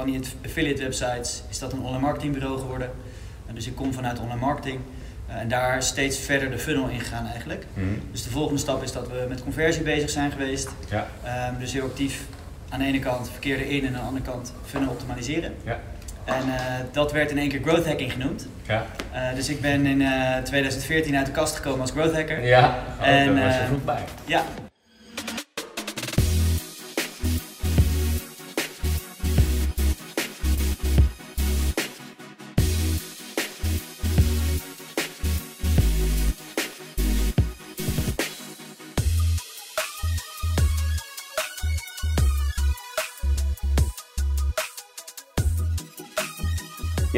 [0.00, 2.90] van die affiliate websites is dat een online marketingbureau geworden.
[3.48, 4.80] En dus ik kom vanuit online marketing.
[5.28, 7.64] eh, en daar steeds verder de funnel in gegaan eigenlijk.
[7.74, 7.86] Mhm.
[8.12, 10.68] Dus de volgende stap is dat we met conversie bezig zijn geweest.
[10.88, 11.06] Ja.
[11.22, 12.22] Ehm, dus heel actief
[12.68, 15.54] aan de ene kant verkeer erin en aan de andere kant funnel optimaliseren.
[15.64, 15.78] Ja.
[16.24, 16.62] En eh,
[16.92, 18.46] dat werd in één keer growth hacking genoemd.
[18.66, 18.86] Ja.
[19.12, 22.44] Eh, dus ik ben in eh, 2014 uit de kast gekomen als growth hacker.
[22.44, 22.74] Ja.
[23.00, 24.02] Oh, En, daar was je vroeg bij.
[24.24, 24.44] Ja,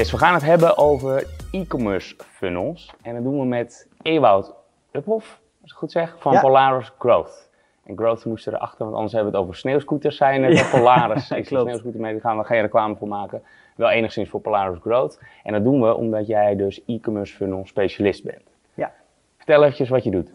[0.02, 2.94] Yes, we gaan het hebben over e-commerce funnels.
[3.02, 4.54] En dat doen we met Ewout
[4.92, 6.40] Uphoff, als ik goed zeg, van Ja.
[6.40, 7.50] Polaris Growth.
[7.84, 10.68] En Growth moest erachter, want anders hebben we het over sneeuwscooters zijn.
[10.70, 13.42] Polaris is een sneeuwscooter mee, daar gaan we geen reclame voor maken.
[13.76, 15.20] Wel enigszins voor Polaris Growth.
[15.42, 18.42] En dat doen we omdat jij dus e-commerce funnel specialist bent.
[18.74, 18.92] Ja.
[19.36, 20.32] Vertel eventjes wat je doet.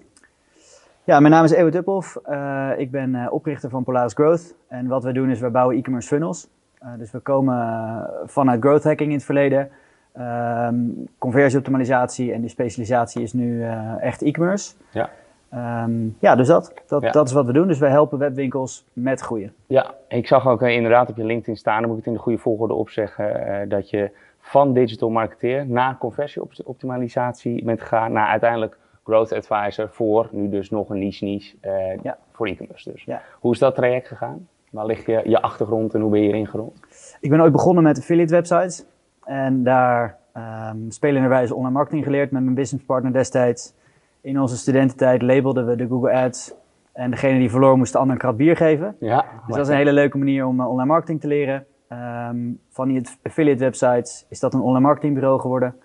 [1.03, 2.15] Ja, mijn naam is Ewout Uphoff.
[2.15, 4.55] Eh, ik ben eh, oprichter van Polaris Growth.
[4.67, 6.47] En wat we doen is, we bouwen e-commerce funnels.
[6.79, 9.69] Eh, dus we komen vanuit growth hacking in het verleden.
[10.13, 10.75] Ehm,
[11.17, 14.73] conversieoptimalisatie en die specialisatie is nu eh, echt e-commerce.
[14.91, 15.09] Ja.
[15.49, 16.73] Ehm, ja, dus dat.
[16.87, 17.11] Dat, Ja.
[17.11, 17.67] dat is wat we doen.
[17.67, 19.53] Dus wij helpen webwinkels met groeien.
[19.65, 22.17] Ja, ik zag ook eh, inderdaad op je LinkedIn staan, dan moet ik het in
[22.17, 28.77] de goede volgorde opzeggen, dat je van digital marketeer naar conversieoptimalisatie bent gegaan, naar uiteindelijk
[29.03, 31.55] growth advisor voor nu dus nog een niche niche
[32.01, 32.17] Ja.
[32.31, 33.03] voor e-commerce dus.
[33.03, 33.21] Ja.
[33.39, 34.47] Hoe is dat traject gegaan?
[34.77, 36.79] Waar ligt je, je achtergrond en hoe ben je erin gerold?
[37.19, 38.85] Ik ben ooit begonnen met affiliate websites.
[39.23, 40.17] En daar
[40.71, 43.73] um, spelenderwijze online marketing geleerd met mijn businesspartner destijds.
[44.21, 46.53] In onze studententijd labelden we de Google Ads.
[46.93, 48.95] En degene die verloor moest de ander een krat bier geven.
[48.99, 51.65] Ja, Dus dat is een hele leuke manier om eh, online marketing te leren.
[51.87, 52.37] Ehm,
[52.69, 55.75] van die affiliate websites is dat een online marketingbureau geworden.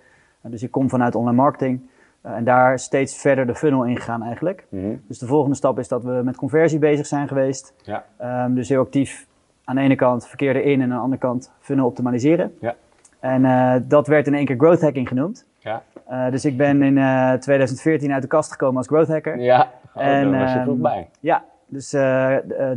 [0.42, 1.90] Dus ik kom vanuit online marketing.
[2.22, 4.66] Eh, en daar steeds verder de funnel in gegaan eigenlijk.
[4.68, 4.94] Mhm.
[5.06, 7.74] Dus de volgende stap is dat we met conversie bezig zijn geweest.
[7.83, 8.05] Ja.
[8.16, 9.27] Ehm, dus heel actief
[9.64, 12.55] aan de ene kant verkeer erin en aan de andere kant funnel optimaliseren.
[12.61, 12.74] Ja.
[13.22, 15.46] En eh, dat werd in één keer growth hacking genoemd.
[15.58, 15.82] Ja.
[16.06, 19.38] Eh, dus ik ben in eh, 2014 uit de kast gekomen als growth hacker.
[19.38, 21.08] Ja, oh, En, daar was je ehm, vroeg bij.
[21.20, 21.90] Ja, dus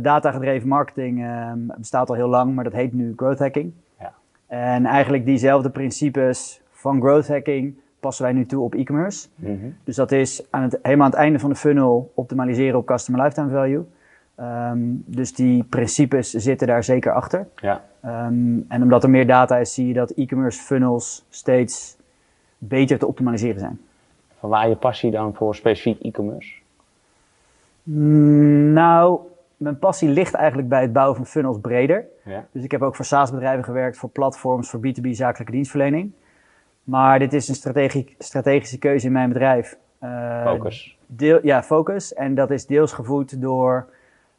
[0.02, 3.72] datagedreven marketing ehm, bestaat al heel lang, maar dat heet nu growth hacking.
[4.00, 4.12] Ja.
[4.46, 9.28] En eigenlijk diezelfde principes van growth hacking passen wij nu toe op e-commerce.
[9.34, 9.66] Mhm.
[9.84, 13.22] Dus dat is aan het, helemaal aan het einde van de funnel optimaliseren op customer
[13.22, 13.84] lifetime value.
[14.34, 17.48] Ehm, dus die principes zitten daar zeker achter.
[17.56, 17.84] Ja.
[18.00, 21.96] Ehm, en omdat er meer data is, zie je dat e-commerce funnels steeds
[22.58, 23.80] beter te optimaliseren zijn.
[24.38, 26.54] Van waar je passie dan voor specifiek e-commerce?
[27.82, 29.20] Mm, nou,
[29.56, 32.04] mijn passie ligt eigenlijk bij het bouwen van funnels breder.
[32.24, 32.44] Ja.
[32.52, 36.12] Dus ik heb ook voor SaaS-bedrijven gewerkt, voor platforms, voor B2B zakelijke dienstverlening.
[36.86, 37.54] Maar dit is een
[38.18, 39.76] strategische keuze in mijn bedrijf.
[39.98, 40.96] Eh, Focus.
[41.06, 42.14] Deel, ja, focus.
[42.14, 43.86] En dat is deels gevoed door,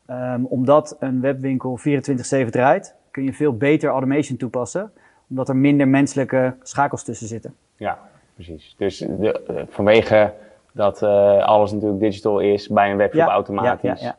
[0.06, 4.92] ehm, omdat een webwinkel 24-7 draait, kun je veel beter automation toepassen,
[5.30, 7.56] omdat er minder menselijke schakels tussen zitten.
[7.76, 8.00] Ja,
[8.34, 8.76] precies.
[8.78, 10.34] Dus de, eh, vanwege
[10.72, 14.02] dat eh, alles natuurlijk digital is bij een webshop Ja, automatisch.
[14.02, 14.18] ja, ja,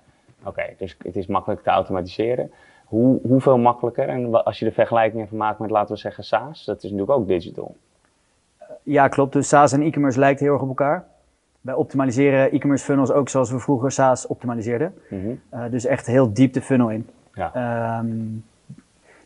[0.48, 2.50] Oké, dus het is makkelijk te automatiseren.
[2.84, 4.08] Hoe, hoeveel makkelijker?
[4.08, 7.18] En als je de vergelijking even maakt met, laten we zeggen, SaaS, dat is natuurlijk
[7.18, 7.76] ook digital.
[8.82, 9.32] Ja, klopt.
[9.32, 11.04] Dus SaaS en e-commerce lijkt heel erg op elkaar.
[11.60, 14.94] Wij optimaliseren e-commerce funnels ook zoals we vroeger SaaS optimaliseerden.
[15.10, 15.28] Mhm.
[15.48, 17.08] Eh, dus echt heel diep de funnel in.
[17.34, 17.50] Ja.
[17.54, 18.08] Ehm,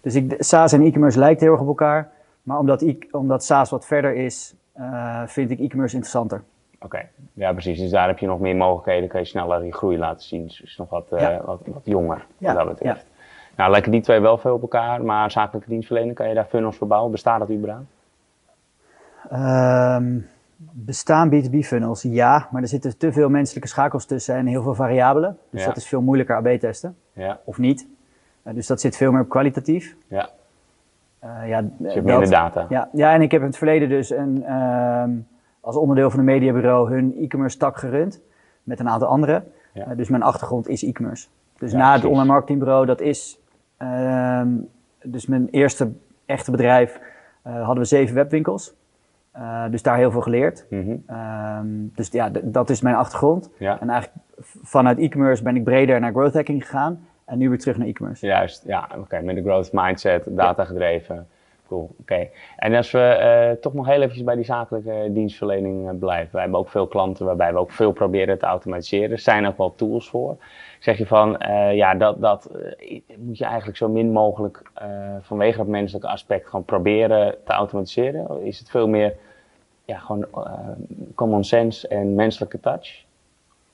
[0.01, 2.11] dus ik, SaaS en e-commerce lijkt heel erg op elkaar.
[2.43, 6.43] Maar omdat, e- omdat SaaS wat verder is, eh, vind ik e-commerce interessanter.
[6.81, 7.79] Oké, ja precies.
[7.79, 10.43] Dus daar heb je nog meer mogelijkheden, kan je sneller die groei laten zien.
[10.47, 11.41] Dus het is nog wat, eh, Ja.
[11.45, 13.07] wat, wat jonger, Ja, wat dat betreft.
[13.57, 16.77] Nou, lijken die twee wel veel op elkaar, maar zakelijke dienstverlening, kan je daar funnels
[16.77, 17.11] voor bouwen?
[17.11, 17.87] Bestaat dat überhaupt?
[19.31, 20.19] Ehm,
[20.57, 22.03] bestaan B2B funnels?
[22.03, 25.39] Ja, maar er zitten te veel menselijke schakels tussen en heel veel variabelen.
[25.51, 25.67] Dus Ja.
[25.67, 27.87] dat is veel moeilijker AB testen, Ja, of niet.
[28.43, 29.97] Eh, dus dat zit veel meer op kwalitatief.
[30.07, 30.29] ja.
[31.19, 32.67] Eh, ja, Dus je eh, hebt dat- minder data.
[32.69, 35.11] Ja, ja, en ik heb in het verleden dus een, ehm,
[35.61, 38.21] als onderdeel van een mediabureau hun e-commerce tak gerund.
[38.63, 39.45] Met een aantal anderen.
[39.73, 39.87] Ja.
[39.87, 41.29] Eh, dus mijn achtergrond is e-commerce.
[41.59, 43.39] Dus Ja, na het online marketingbureau, dat is
[43.77, 44.49] ehm,
[45.05, 45.91] dus mijn eerste
[46.27, 47.01] echte bedrijf,
[47.43, 48.75] eh, hadden we zeven webwinkels.
[49.33, 50.67] Eh, dus daar heel veel geleerd.
[50.71, 50.97] Mhm.
[51.07, 53.51] Ehm, dus ja, dat is mijn achtergrond.
[53.59, 53.81] Ja.
[53.81, 54.23] En eigenlijk
[54.63, 57.07] vanuit e-commerce ben ik breder naar growth hacking gegaan.
[57.25, 58.27] En nu weer terug naar e-commerce.
[58.27, 61.27] Juist, ja, oké, met de growth mindset, data gedreven,
[61.73, 62.29] Cool, oké.
[62.57, 66.33] En als we eh, toch nog heel even bij die zakelijke dienstverlening uh, blijven.
[66.33, 69.11] Wij hebben ook veel klanten waarbij we ook veel proberen te automatiseren.
[69.11, 70.37] Er zijn ook wel tools voor.
[70.83, 72.51] Zeg je van, uh, ja, dat, dat
[73.17, 74.63] moet je eigenlijk zo min mogelijk
[75.21, 78.43] vanwege dat menselijke aspect gewoon proberen te automatiseren?
[78.45, 79.15] Is het veel meer
[79.85, 80.27] ja, gewoon
[81.15, 83.05] common sense en menselijke touch?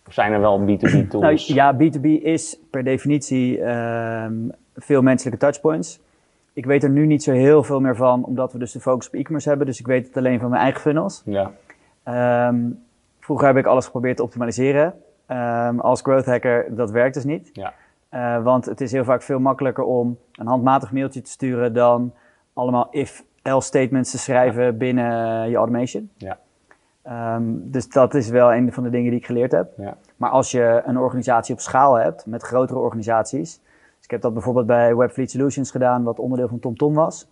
[0.06, 1.49] Of zijn er wel B2B tools?
[1.49, 4.34] Nou, ja, B2B is per definitie ehm,
[4.75, 6.00] veel menselijke touchpoints.
[6.52, 9.06] Ik weet er nu niet zo heel veel meer van, omdat we dus de focus
[9.06, 9.66] op e-commerce hebben.
[9.66, 11.22] Dus ik weet het alleen van mijn eigen funnels.
[11.25, 11.52] Ja.
[12.02, 12.56] Ehm,
[13.20, 14.94] vroeger heb ik alles geprobeerd te optimaliseren.
[15.30, 17.50] Um, als growth hacker, dat werkt dus niet.
[17.52, 17.72] Ja.
[18.10, 22.12] Uh, want het is heel vaak veel makkelijker om een handmatig mailtje te sturen dan
[22.52, 26.10] allemaal if-else statements te schrijven binnen je automation.
[26.16, 26.38] Ja.
[27.36, 29.72] Um, dus dat is wel een van de dingen die ik geleerd heb.
[29.76, 29.96] Ja.
[30.16, 33.60] Maar als je een organisatie op schaal hebt, met grotere organisaties,
[34.02, 37.28] ik heb dat bijvoorbeeld bij Webfleet Solutions gedaan, wat onderdeel van TomTom was.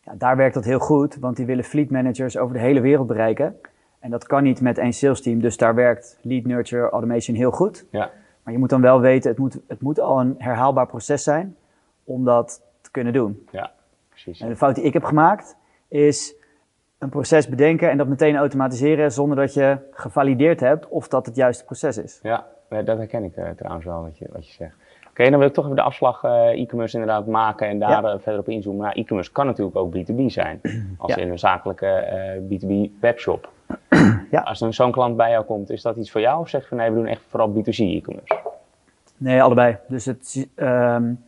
[0.00, 3.06] Ja, daar werkt dat heel goed, want die willen fleet managers over de hele wereld
[3.06, 3.56] bereiken.
[4.04, 7.50] En dat kan niet met één sales team, dus daar werkt lead nurture automation heel
[7.50, 7.86] goed.
[7.90, 8.10] Ja.
[8.42, 11.56] Maar je moet dan wel weten, het moet, het moet al een herhaalbaar proces zijn
[12.04, 13.46] om dat te kunnen doen.
[13.50, 13.70] Ja,
[14.08, 14.40] precies.
[14.40, 15.56] En de fout die ik heb gemaakt
[15.88, 16.34] is
[16.98, 21.36] een proces bedenken en dat meteen automatiseren zonder dat je gevalideerd hebt of dat het
[21.36, 22.20] juiste proces is.
[22.22, 24.74] Ja, dat herken ik uh, trouwens wel wat je, wat je zegt.
[25.10, 28.18] Oké, dan wil ik toch even de afslag uh, e-commerce inderdaad maken en daar eh,
[28.18, 28.82] verder op inzoomen.
[28.82, 30.60] Nou, e-commerce kan natuurlijk ook B2B zijn,
[30.98, 32.08] als in een zakelijke
[32.50, 33.52] uh, B2B webshop.
[34.30, 34.40] Ja.
[34.40, 36.68] Als er zo'n klant bij jou komt, is dat iets voor jou of zeg je
[36.68, 38.34] van nee, we doen echt vooral B2C e-commerce?
[39.16, 39.76] Nee, allebei.
[39.88, 41.24] Dus het, um,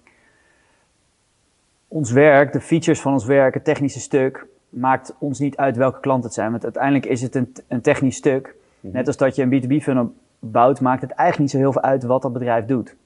[1.88, 6.00] ons werk, de features van ons werk, het technische stuk, maakt ons niet uit welke
[6.00, 6.50] klant het zijn.
[6.50, 8.54] Want uiteindelijk is het een, een technisch stuk.
[8.80, 8.92] Mhm.
[8.92, 11.90] Net als dat je een B2B funnel bouwt, maakt het eigenlijk niet zo heel veel
[11.90, 12.96] uit wat dat bedrijf doet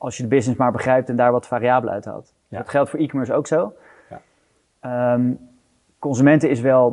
[0.00, 2.32] als je de business maar begrijpt en daar wat variabelen uit haalt.
[2.48, 3.72] Dat geldt voor e-commerce ook zo.
[4.10, 5.12] Ja.
[5.14, 5.38] Um,
[5.98, 6.90] consumenten is wel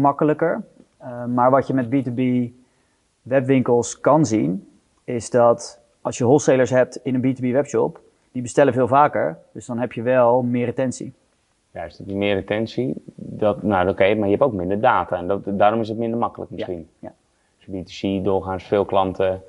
[0.00, 0.62] makkelijker,
[1.04, 2.52] uh, maar wat je met B2B
[3.22, 4.68] webwinkels kan zien,
[5.04, 8.00] is dat als je wholesalers hebt in een B2B webshop,
[8.32, 11.12] die bestellen veel vaker, dus dan heb je wel meer retentie.
[11.70, 15.40] Juist, die meer retentie, dat, nou oké, maar je hebt ook minder data en dat,
[15.44, 16.88] daarom is het minder makkelijk misschien.
[16.98, 17.08] Ja.
[17.08, 17.14] ja.
[17.58, 19.42] Dus B2C doorgaans veel klanten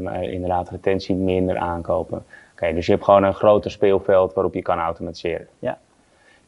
[0.00, 2.24] maar inderdaad retentie minder aankopen.
[2.52, 5.46] Oké, dus je hebt gewoon een groter speelveld waarop je kan automatiseren.
[5.58, 5.78] Ja.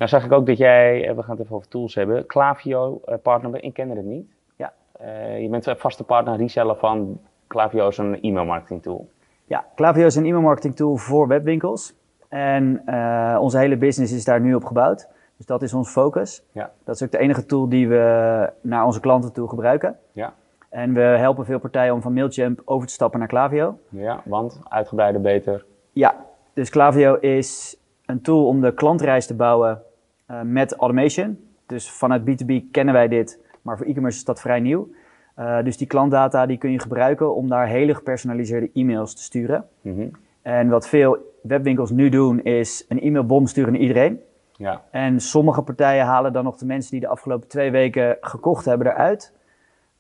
[0.01, 3.01] Nou zag ik ook dat jij, eh, we gaan het even over tools hebben, Clavio
[3.07, 4.31] uh, partner, ik kende het niet.
[4.57, 4.73] Ja.
[5.01, 9.09] Uh, je bent een vaste partner, reseller van Clavio is een e-mail marketing tool.
[9.45, 11.95] Ja, Clavio is een e-mail marketing tool voor webwinkels.
[12.29, 12.83] En
[13.39, 15.09] onze hele business is daar nu op gebouwd.
[15.37, 16.43] Dus dat is ons focus.
[16.53, 16.71] Ja.
[16.85, 19.99] Dat is ook de enige tool die we naar onze klanten toe gebruiken.
[20.13, 20.33] Ja.
[20.69, 23.79] En we helpen veel partijen om van Mailchimp over te stappen naar Klaviyo.
[23.89, 25.65] Ja, want uitgebreider beter.
[25.93, 26.15] Ja,
[26.53, 27.77] dus Klaviyo is
[28.07, 29.83] een tool om de klantreis te bouwen
[30.31, 31.39] uh, met automation.
[31.67, 34.89] Dus vanuit B2B kennen wij dit, maar voor e-commerce is dat vrij nieuw.
[35.39, 39.65] Uh, dus die klantdata die kun je gebruiken om daar hele gepersonaliseerde e-mails te sturen.
[39.81, 40.11] Mm -hmm.
[40.43, 44.21] En wat veel webwinkels nu doen is een e-mailbom sturen naar iedereen.
[44.53, 44.83] Ja.
[44.91, 48.87] En sommige partijen halen dan nog de mensen die de afgelopen twee weken gekocht hebben
[48.87, 49.33] eruit.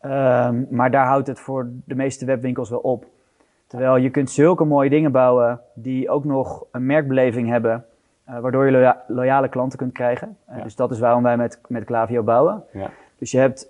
[0.03, 3.05] Um, maar daar houdt het voor de meeste webwinkels wel op.
[3.67, 7.85] Terwijl je kunt zulke mooie dingen bouwen die ook nog een merkbeleving hebben,
[8.41, 10.37] waardoor je loya loyale klanten kunt krijgen.
[10.51, 12.65] Uh, Dus dat is waarom wij met, met Klaviyo bouwen.
[12.73, 12.91] Ja.
[13.19, 13.69] Dus je hebt,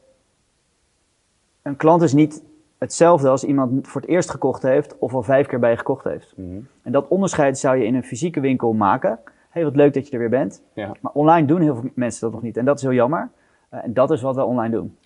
[1.63, 2.43] een klant is niet
[2.79, 6.05] hetzelfde als iemand voor het eerst gekocht heeft of al vijf keer bij je gekocht
[6.05, 6.33] heeft.
[6.37, 6.69] Mm -hmm.
[6.83, 9.19] En dat onderscheid zou je in een fysieke winkel maken.
[9.51, 10.63] Hey, wat leuk dat je er weer bent.
[10.73, 10.93] Ja.
[11.01, 12.57] Maar online doen heel veel mensen dat nog niet.
[12.57, 13.31] En dat is heel jammer.
[13.75, 14.97] Uh, en dat is wat we online doen.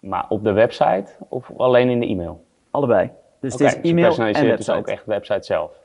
[0.00, 2.44] Maar op de website of alleen in de e-mail?
[2.70, 3.10] Allebei.
[3.40, 4.56] Dus okay, het is e-mail en website.
[4.56, 5.83] dus ook echt website zelf?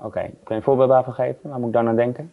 [0.00, 0.06] Oké.
[0.06, 0.24] Okay.
[0.24, 1.50] Kun je een voorbeeld daarvan geven?
[1.50, 2.32] Waar moet ik dan aan denken?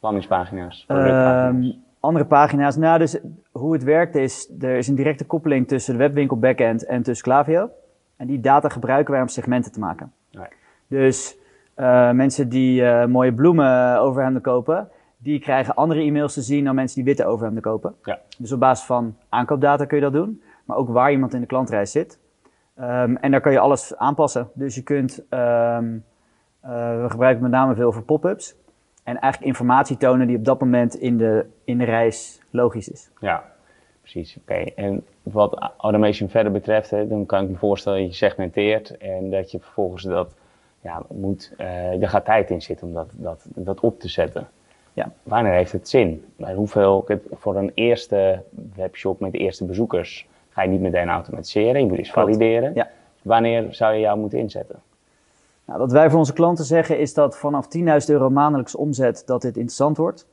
[0.00, 2.76] Landingspagina's, um, andere pagina's.
[2.76, 3.18] Nou, dus
[3.52, 7.24] hoe het werkt is, er is een directe koppeling tussen de webwinkel backend en tussen
[7.24, 7.70] Klaviyo.
[8.16, 10.12] En die data gebruiken wij om segmenten te maken.
[10.30, 10.46] Nee.
[10.86, 11.36] Dus
[11.76, 16.74] uh, mensen die uh, mooie bloemen overhemden kopen, die krijgen andere e-mails te zien dan
[16.74, 17.94] mensen die witte overhemden kopen.
[18.02, 18.18] Ja.
[18.38, 21.46] Dus op basis van aankoopdata kun je dat doen, maar ook waar iemand in de
[21.46, 22.18] klantreis zit.
[22.80, 24.48] Um, en daar kan je alles aanpassen.
[24.54, 26.04] Dus je kunt, um,
[26.66, 28.54] uh, we gebruiken met name veel voor pop-ups.
[29.04, 33.10] En eigenlijk informatie tonen die op dat moment in de, in de reis logisch is.
[33.20, 33.44] Ja,
[34.00, 34.36] precies.
[34.40, 34.54] Oké.
[34.54, 39.30] En wat automation verder betreft, hè, dan kan ik me voorstellen dat je segmenteert en
[39.30, 40.34] dat je vervolgens dat
[40.80, 44.48] ja, moet, uh, er gaat tijd in zitten om dat, dat, dat op te zetten.
[44.92, 45.12] Ja.
[45.22, 46.24] Wanneer heeft het zin?
[46.36, 48.42] Bij hoeveel, voor een eerste
[48.74, 52.74] webshop met de eerste bezoekers ga je niet meteen automatiseren, je moet eens valideren.
[52.74, 52.90] Ja.
[53.22, 54.80] Wanneer zou je jou moeten inzetten?
[55.66, 59.42] Nou, wat wij voor onze klanten zeggen is dat vanaf 10.000 euro maandelijks omzet dat
[59.42, 60.26] dit interessant wordt.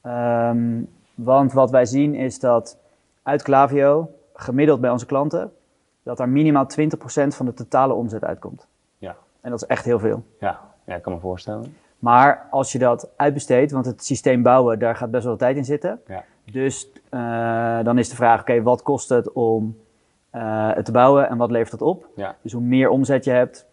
[0.00, 0.82] Ehm,
[1.14, 2.78] want wat wij zien is dat
[3.22, 5.52] uit Clavio, gemiddeld bij onze klanten,
[6.02, 8.66] dat er minimaal 20% van de totale omzet uitkomt.
[8.98, 9.16] Ja.
[9.40, 10.22] En dat is echt heel veel.
[10.38, 11.76] Ja, ja ik kan me voorstellen.
[11.98, 15.64] Maar als je dat uitbesteedt, want het systeem bouwen, daar gaat best wel tijd in
[15.64, 16.00] zitten.
[16.06, 16.24] Ja.
[16.44, 19.76] Dus eh, dan is de vraag, oké, wat kost het om
[20.30, 22.06] eh, het te bouwen en wat levert het op?
[22.16, 22.36] Ja.
[22.42, 23.66] Dus hoe meer omzet je hebt,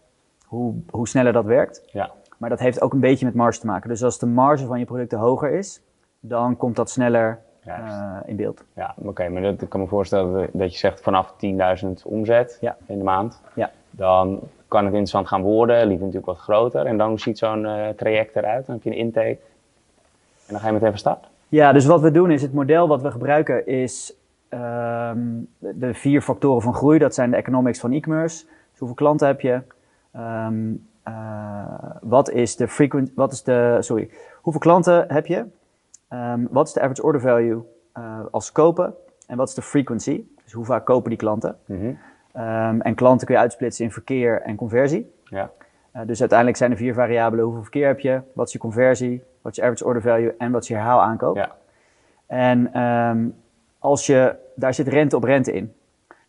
[0.49, 1.83] hoe, hoe sneller dat werkt.
[1.91, 2.11] Ja.
[2.37, 3.89] Maar dat heeft ook een beetje met marge te maken.
[3.89, 5.81] Dus als de marge van je producten hoger is,
[6.19, 8.63] dan komt dat sneller eh, in beeld.
[8.73, 12.77] Ja, oké, maar dat, ik kan me voorstellen dat- je zegt vanaf 10.000 omzet Ja.
[12.85, 13.41] in de maand.
[13.53, 13.71] Ja.
[13.91, 16.85] Dan kan het interessant gaan worden, liever natuurlijk wat groter.
[16.85, 18.65] En dan ziet zo'n eh, traject eruit?
[18.65, 19.37] Dan heb je een intake.
[20.45, 21.27] En dan ga je meteen van start.
[21.47, 24.13] Ja, dus wat we doen is, het model wat we gebruiken is
[24.49, 25.17] ehm,
[25.57, 26.99] de de vier factoren van groei.
[26.99, 28.45] Dat zijn de economics van e-commerce.
[28.45, 29.61] Dus hoeveel klanten heb je?
[30.19, 30.73] Ehm,
[31.03, 34.09] eh, wat is de frequent, wat is de, sorry,
[34.41, 35.45] hoeveel klanten heb je?
[36.07, 38.93] Ehm, wat is de average order value eh, als ze kopen?
[39.27, 40.23] En wat is de frequency?
[40.43, 41.57] Dus hoe vaak kopen die klanten?
[41.65, 41.93] Mhm.
[42.31, 45.11] Ehm, en klanten kun je uitsplitsen in verkeer en conversie.
[45.23, 45.51] Ja.
[45.91, 47.45] Eh, dus uiteindelijk zijn er vier variabelen.
[47.45, 48.21] Hoeveel verkeer heb je?
[48.33, 49.23] Wat is je conversie?
[49.41, 50.35] Wat is je average order value?
[50.37, 51.35] En wat is je herhaalaankoop?
[51.35, 51.55] Ja.
[52.25, 52.71] En
[53.79, 55.73] als je, daar zit rente op rente in.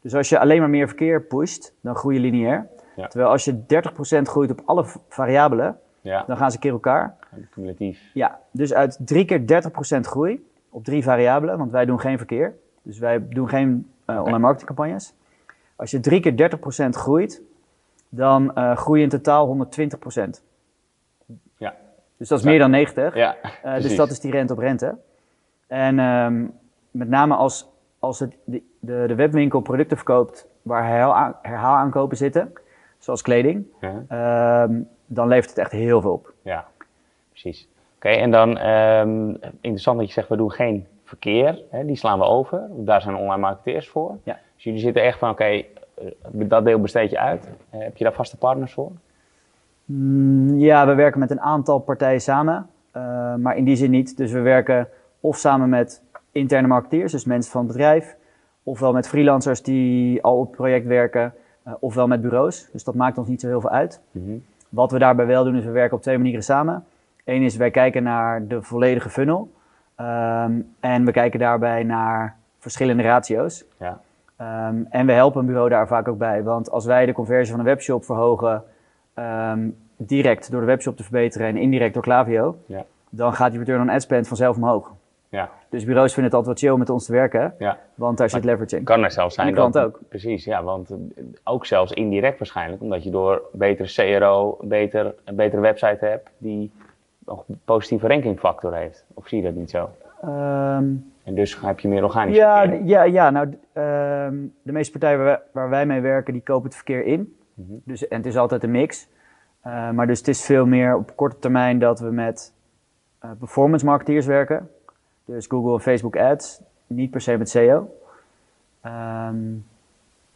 [0.00, 2.68] Dus als je alleen maar meer verkeer pusht, dan groei je lineair.
[2.96, 3.06] Ja.
[3.06, 7.16] Terwijl als je 30% groeit op alle variabelen, Ja, dan gaan ze keer elkaar.
[7.50, 8.10] cumulatief.
[8.14, 12.54] Ja, dus uit drie keer 30% groei op drie variabelen, want wij doen geen verkeer.
[12.82, 15.14] Dus wij doen geen eh, online marketingcampagnes.
[15.76, 17.42] Als je drie keer 30% groeit,
[18.08, 20.42] dan eh, groei je in totaal 120%.
[21.56, 21.74] Ja.
[22.16, 22.50] Dus dat is Ja.
[22.50, 23.14] meer dan 90.
[23.14, 24.96] Ja, Eh, dus dat is die rente op rente.
[25.66, 26.44] En ehm,
[26.90, 27.68] met name als,
[27.98, 32.52] als het, de, de, de webwinkel producten verkoopt waar herhaal, herhaalaankopen zitten,
[33.00, 34.02] zoals kleding, Ja.
[34.08, 36.32] ehm, dan levert het echt heel veel op.
[36.42, 36.66] Ja,
[37.30, 37.68] precies.
[37.96, 39.28] Oké, en dan ehm,
[39.60, 42.66] interessant dat je zegt, we doen geen verkeer, hè, die slaan we over.
[42.70, 44.16] Daar zijn online marketeers voor.
[44.22, 44.38] Ja.
[44.54, 45.64] Dus jullie zitten echt van, oké, eh,
[46.30, 47.48] dat deel besteed je uit.
[47.70, 48.90] Eh, heb je daar vaste partners voor?
[49.84, 54.16] Mm, ja, we werken met een aantal partijen samen, eh, maar in die zin niet.
[54.16, 54.88] Dus we werken
[55.20, 56.02] of samen met
[56.32, 58.16] interne marketeers, dus mensen van het bedrijf,
[58.62, 61.34] ofwel met freelancers die al op het project werken,
[61.80, 62.68] ofwel met bureaus.
[62.72, 64.00] Dus dat maakt ons niet zo heel veel uit.
[64.10, 64.36] Mhm.
[64.68, 66.84] Wat we daarbij wel doen, is we werken op twee manieren samen.
[67.24, 69.50] Eén is wij kijken naar de volledige funnel.
[69.94, 73.64] Ehm, en we kijken daarbij naar verschillende ratio's.
[73.76, 74.00] Ja.
[74.36, 76.42] Ehm, en we helpen een bureau daar vaak ook bij.
[76.42, 78.62] Want als wij de conversie van een webshop verhogen,
[79.14, 82.84] ehm, direct door de webshop te verbeteren en indirect door Klaviyo, Ja.
[83.10, 84.92] dan gaat die return on ad spend vanzelf omhoog.
[85.30, 85.50] Ja.
[85.68, 87.78] Dus bureaus vinden het altijd wel chill met ons te werken, Ja.
[87.94, 88.84] want daar zit leverage in.
[88.84, 89.78] Kan er zelfs zijn dat...
[89.78, 89.98] ook.
[90.08, 90.96] Precies, ja, want eh,
[91.44, 96.70] ook zelfs indirect waarschijnlijk, omdat je door betere CRO, beter, een betere website hebt, die
[97.26, 99.04] nog een positieve rankingfactor heeft.
[99.14, 99.90] Of zie je dat niet zo?
[100.22, 100.84] Ehm,
[101.24, 102.84] En dus heb je meer organisch Ja, verkeer.
[102.86, 106.64] ja, ja nou, ehm, de meeste partijen waar wij, waar wij mee werken, die kopen
[106.64, 107.36] het verkeer in.
[107.54, 107.72] Mhm.
[107.84, 109.08] dus, en het is altijd een mix.
[109.60, 112.54] Eh, maar dus het is veel meer op korte termijn dat we met
[113.18, 114.70] eh, performance marketeers werken.
[115.30, 117.94] Dus Google en Facebook ads, niet per se met SEO.
[118.80, 119.36] Ehm,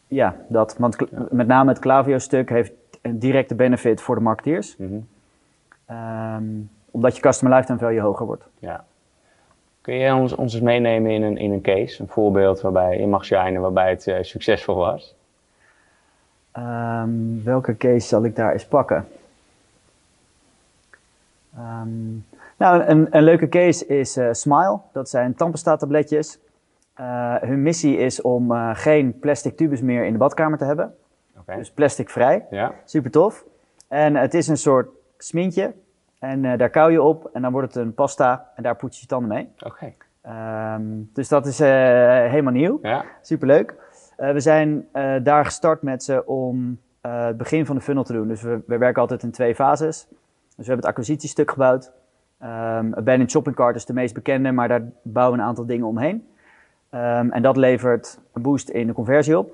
[0.07, 0.97] ja, dat, want
[1.31, 2.71] met name het Klaviyo-stuk heeft
[3.01, 4.77] een directe benefit voor de marketeers.
[4.77, 4.99] Mhm.
[5.85, 6.43] Ehm,
[6.91, 8.43] omdat je customer lifetime value hoger wordt.
[8.59, 8.85] Ja.
[9.81, 13.07] Kun je ons, ons eens meenemen in een, in een case, een voorbeeld waarbij je
[13.07, 15.15] mag shinen, waarbij het eh, succesvol was?
[16.51, 19.07] Ehm, welke case zal ik daar eens pakken?
[21.55, 22.17] Ehm,
[22.57, 24.79] nou, een, een leuke case is eh, Smile.
[24.91, 26.39] Dat zijn tandpasta-tabletjes.
[26.93, 30.95] Eh, hun missie is om eh, geen plastic tubes meer in de badkamer te hebben.
[31.45, 32.45] Dus plasticvrij.
[32.49, 32.73] Ja.
[32.85, 33.45] Super tof.
[33.87, 35.73] En het is een soort smintje.
[36.19, 39.01] En daar kauw je op en dan wordt het een pasta en daar poets je
[39.01, 39.49] je tanden mee.
[39.65, 39.93] Oké.
[40.21, 40.83] Ehm,
[41.13, 42.79] dus dat is helemaal nieuw.
[42.81, 43.05] Ja.
[43.21, 43.75] Superleuk.
[44.17, 44.87] We zijn
[45.23, 48.27] daar gestart met ze om het begin van de funnel te doen.
[48.27, 50.07] Dus we, we werken altijd in twee fases.
[50.09, 50.17] Dus
[50.55, 51.91] we hebben het acquisitiestuk gebouwd.
[52.43, 55.87] Um, Abandoned Shopping Cart is de meest bekende, maar daar bouwen we een aantal dingen
[55.87, 56.27] omheen.
[56.89, 59.53] Ehm, en dat levert een boost in de conversie op.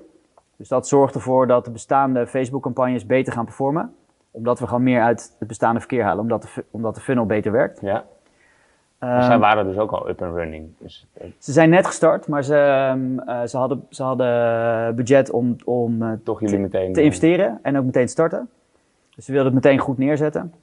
[0.56, 3.94] Dus dat zorgt ervoor dat de bestaande Facebook-campagnes beter gaan performen.
[4.30, 7.52] Omdat we gewoon meer uit het bestaande verkeer halen, omdat de, omdat de funnel beter
[7.52, 7.80] werkt.
[7.80, 8.04] ja.
[8.98, 10.68] Maar zij waren dus ook al up and running.
[10.78, 12.56] Dus, eh, ze zijn net gestart, maar ze,
[13.26, 16.92] eh, ze, hadden, ze hadden budget om, om eh, toch jullie meteen...
[16.92, 18.48] te investeren en ook meteen te starten.
[19.14, 20.54] Dus we wilden het meteen goed neerzetten.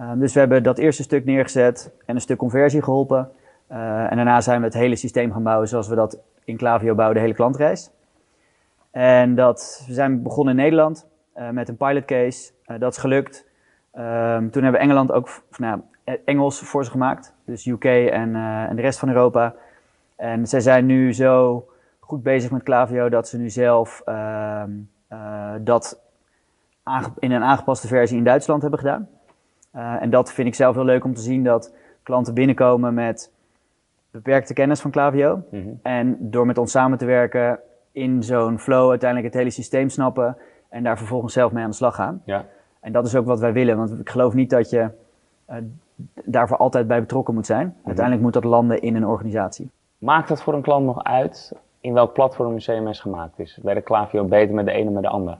[0.00, 3.30] Ehm, dus we hebben dat eerste stuk neergezet en een stuk conversie geholpen.
[3.66, 6.94] Eh, en daarna zijn we het hele systeem gaan bouwen zoals we dat in Clavio
[6.94, 7.90] bouwen, de hele klantreis.
[8.90, 12.52] En dat, we zijn begonnen in Nederland eh, met een pilot case.
[12.64, 13.46] Eh, dat is gelukt.
[13.92, 15.80] Ehm, toen hebben we Engeland ook, nou,
[16.24, 17.34] Engels voor ze gemaakt.
[17.44, 19.54] Dus UK en, eh, en de rest van Europa.
[20.16, 21.64] En zij zijn nu zo
[22.00, 24.70] goed bezig met Klaviyo dat ze nu zelf ehm,
[25.08, 26.00] eh, dat
[27.18, 29.08] in een aangepaste versie in Duitsland hebben gedaan.
[29.70, 33.32] Eh, en dat vind ik zelf heel leuk om te zien dat klanten binnenkomen met
[34.10, 35.42] beperkte kennis van Klaviyo.
[35.50, 35.68] Mhm.
[35.82, 37.58] En door met ons samen te werken
[37.92, 40.36] in zo'n flow uiteindelijk het hele systeem snappen
[40.68, 42.22] en daar vervolgens zelf mee aan de slag gaan.
[42.24, 42.44] Ja.
[42.80, 44.88] En dat is ook wat wij willen, want ik geloof niet dat je
[45.44, 45.56] eh,
[46.24, 47.76] daarvoor altijd bij betrokken moet zijn.
[47.84, 49.70] Uiteindelijk moet dat landen in een organisatie.
[49.98, 53.58] Maakt het voor een klant nog uit in welk platform een CMS gemaakt is?
[53.62, 55.38] Werkt Klaviyo beter met de ene met de ander?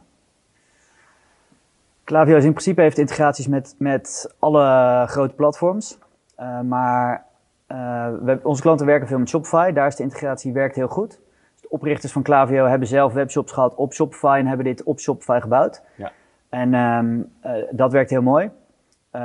[2.10, 5.98] Klaviyo is in principe heeft integraties met, met alle grote platforms.
[6.34, 7.24] Eh, maar
[7.66, 9.72] eh, we, onze klanten werken veel met Shopify.
[9.72, 11.10] Daar is de integratie werkt heel goed.
[11.10, 15.00] Dus de oprichters van Klaviyo hebben zelf webshops gehad op Shopify en hebben dit op
[15.00, 15.82] Shopify gebouwd.
[15.96, 16.12] Ja.
[16.48, 18.50] En ehm, eh, dat werkt heel mooi.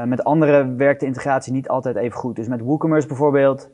[0.06, 2.36] Met anderen werkt de integratie niet altijd even goed.
[2.36, 3.70] Dus met WooCommerce bijvoorbeeld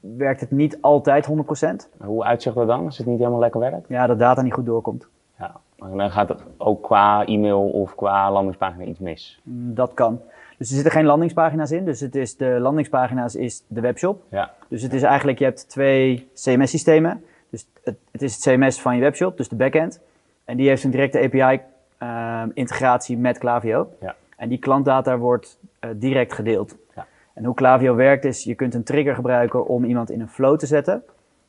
[0.00, 1.88] werkt het niet altijd 100%.
[1.98, 3.88] Hoe uitzicht dat dan als het niet helemaal lekker werkt?
[3.88, 5.08] Ja, dat data niet goed doorkomt.
[5.38, 5.60] Ja.
[5.78, 9.40] Maar dan gaat het ook qua e-mail of qua landingspagina iets mis.
[9.42, 10.20] Mm, Dat kan.
[10.56, 11.84] Dus er zitten geen landingspagina's in.
[11.84, 14.22] Dus het is de landingspagina's is de webshop.
[14.30, 14.54] Ja.
[14.68, 17.24] Dus het is eigenlijk, je hebt twee CMS-systemen.
[17.50, 20.00] Dus het, het is het CMS van je webshop, dus de backend.
[20.44, 23.88] En die heeft een directe API-integratie met Klaviyo.
[24.00, 24.14] Ja.
[24.36, 26.76] En die klantdata wordt eh, direct gedeeld.
[26.96, 27.06] Ja.
[27.34, 30.58] En hoe Klaviyo werkt is, je kunt een trigger gebruiken om iemand in een flow
[30.58, 31.02] te zetten.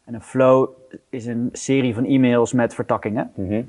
[0.03, 0.69] En een flow
[1.09, 3.31] is een serie van e-mails met vertakkingen.
[3.35, 3.61] Mhm.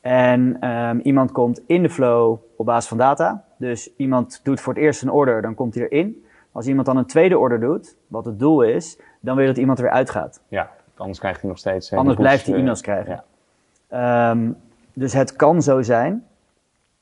[0.00, 3.44] En ehm, iemand komt in de flow op basis van data.
[3.56, 6.24] Dus iemand doet voor het eerst een order, dan komt hij erin.
[6.52, 9.58] Als iemand dan een tweede order doet, wat het doel is, dan wil je dat
[9.60, 10.40] iemand er weer uitgaat.
[10.48, 11.90] Ja, anders krijgt hij nog steeds...
[11.90, 13.22] eh, Anders blijft hij eh, e-mails krijgen.
[13.90, 14.30] Ja.
[14.30, 14.50] Ehm,
[14.92, 16.24] dus het kan zo zijn,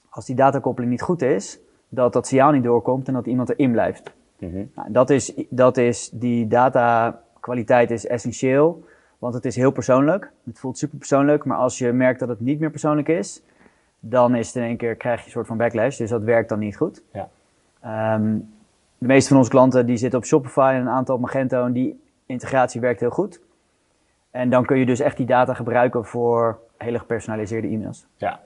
[0.09, 3.73] als die datakoppeling niet goed is, dat dat signaal niet doorkomt en dat iemand erin
[3.73, 4.13] blijft.
[4.39, 4.65] Mhm.
[4.75, 8.85] Nou, dat is, dat is, die datakwaliteit is essentieel,
[9.19, 10.31] want het is heel persoonlijk.
[10.45, 13.43] Het voelt super persoonlijk, maar als je merkt dat het niet meer persoonlijk is,
[14.01, 16.49] dan is het in één keer, krijg je een soort van backlash, dus dat werkt
[16.49, 17.03] dan niet goed.
[17.13, 17.29] Ja.
[17.81, 18.39] Ehm,
[18.99, 21.73] de meeste van onze klanten die zitten op Shopify en een aantal op Magento en
[21.73, 23.41] die integratie werkt heel goed.
[24.31, 28.07] En dan kun je dus echt die data gebruiken voor hele gepersonaliseerde e-mails.
[28.17, 28.41] Ja.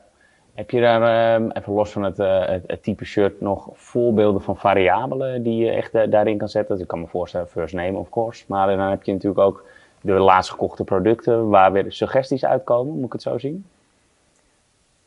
[0.55, 1.03] Heb je daar,
[1.35, 5.65] ehm, even los van het, eh, het, het type shirt, nog voorbeelden van variabelen die
[5.65, 6.75] je echt eh, daarin kan zetten?
[6.75, 8.45] Dus ik kan me voorstellen, first name of course.
[8.49, 9.65] Maar dan heb je natuurlijk ook
[10.03, 13.67] de laatst gekochte producten waar weer suggesties uitkomen, moet ik het zo zien?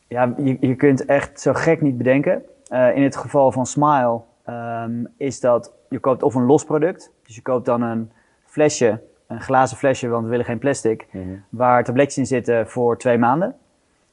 [0.08, 2.42] Ja, je, je kunt echt zo gek niet bedenken.
[2.68, 7.10] Eh, in het geval van Smile ehm, is dat je koopt of een los product.
[7.26, 8.10] Dus je koopt dan een
[8.44, 11.24] flesje, een glazen flesje, want we willen geen plastic, Mhm.
[11.48, 13.54] waar tabletjes in zitten voor twee maanden.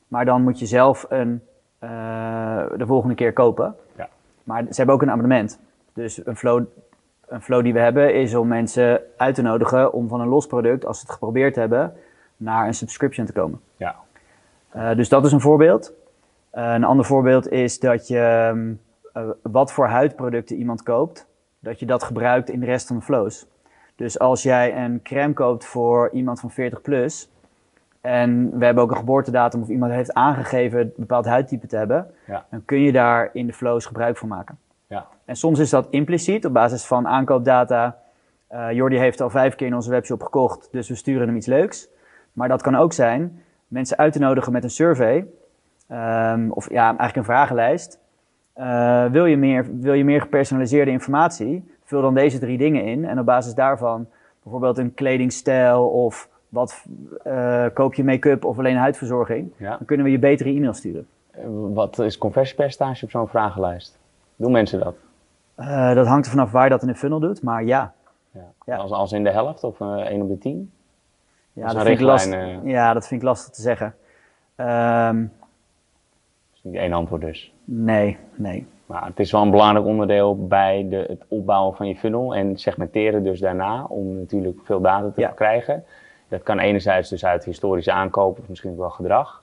[0.08, 1.42] Maar dan moet je zelf een,
[1.80, 1.90] eh,
[2.78, 3.76] de volgende keer kopen.
[3.96, 4.10] Ja.
[4.44, 5.60] Maar ze hebben ook een abonnement.
[5.94, 6.64] Dus een flow,
[7.28, 10.48] een flow die we hebben is om mensen uit te nodigen om van een los
[10.48, 11.94] product, als ze het geprobeerd hebben,
[12.38, 13.60] naar een subscription te komen.
[13.78, 13.96] Ja.
[14.70, 15.94] Eh, dus dat is een voorbeeld.
[16.50, 18.74] Eh, een ander voorbeeld is dat je ehm,
[19.14, 21.28] eh, wat voor huidproducten iemand koopt,
[21.60, 23.48] dat je dat gebruikt in de rest van de flows.
[23.96, 27.32] Dus als jij een crème koopt voor iemand van 40 plus
[28.02, 32.12] en we hebben ook een geboortedatum of iemand heeft aangegeven een bepaald huidtype te hebben,
[32.28, 32.46] Ja.
[32.50, 34.58] dan kun je daar in de flows gebruik van maken.
[35.26, 37.98] En soms is dat impliciet op basis van aankoopdata.
[38.48, 41.48] Eh Jordi heeft al vijf keer in onze webshop gekocht, dus we sturen hem iets
[41.48, 41.88] leuks.
[42.34, 45.26] Maar dat kan ook zijn mensen uit te nodigen met een survey,
[45.88, 48.00] ehm, of ja, eigenlijk een vragenlijst.
[48.54, 51.72] Eh, wil, je meer, wil je meer gepersonaliseerde informatie?
[51.84, 54.08] Vul dan deze drie dingen in en op basis daarvan
[54.44, 56.86] bijvoorbeeld een kledingstijl of wat
[57.24, 59.70] eh, koop je make-up of alleen huidverzorging, Ja.
[59.70, 61.08] dan kunnen we je betere e-mail sturen.
[61.74, 64.00] Wat is conversiepercentage op zo'n vragenlijst?
[64.36, 64.96] Doen mensen dat?
[65.56, 67.94] Eh, dat hangt er vanaf waar je dat in de funnel doet, maar ja.
[68.32, 68.52] Ja.
[68.66, 68.76] Ja.
[68.76, 70.72] Als, als in de helft of eh 1 op de 10?
[71.54, 72.64] Ja, Dat vind ik last, eh.
[72.64, 73.96] ja, dat vind ik lastig te zeggen.
[74.56, 77.54] Ehm, Dat is niet één antwoord dus.
[77.66, 78.68] nee, nee.
[78.86, 82.58] Maar het is wel een belangrijk onderdeel bij de, het opbouwen van je funnel en
[82.58, 85.28] segmenteren dus daarna om natuurlijk veel data te Ja.
[85.28, 85.84] verkrijgen.
[86.28, 89.43] Dat kan enerzijds dus uit historische aankopen of misschien wel gedrag,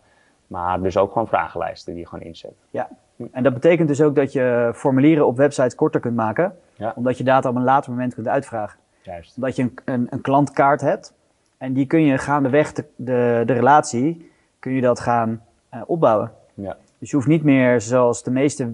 [0.50, 2.52] maar dus ook gewoon vragenlijsten die je gewoon inzet.
[2.70, 2.88] Ja.
[3.32, 6.92] En dat betekent dus ook dat je formulieren op websites korter kunt maken, Ja.
[6.96, 8.78] omdat je data op een later moment kunt uitvragen.
[9.02, 9.36] Juist.
[9.36, 11.14] Omdat je een, een, een klantkaart hebt
[11.58, 16.32] en die kun je gaandeweg de, de, de relatie, kun je dat gaan eh, opbouwen.
[16.54, 16.76] Ja.
[16.98, 18.70] Dus je hoeft niet meer zoals de meeste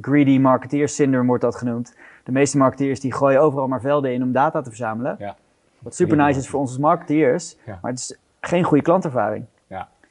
[0.00, 1.96] greedy marketeers syndrome wordt dat genoemd.
[2.24, 5.16] De meeste marketeers die gooien overal maar velden in om data te verzamelen.
[5.18, 5.36] Ja.
[5.78, 7.78] Wat super nice is voor ons als marketeers, Ja.
[7.82, 9.44] maar het is geen goede klantervaring.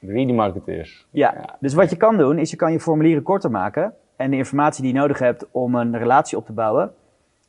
[0.06, 1.06] Greedy marketeers.
[1.10, 1.34] Ja.
[1.34, 1.56] Ja.
[1.60, 3.94] dus wat je kan doen, is je kan je formulieren korter maken.
[4.16, 6.92] En de informatie die je nodig hebt om een relatie op te bouwen,